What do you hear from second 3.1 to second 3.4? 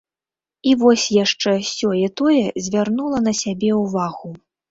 на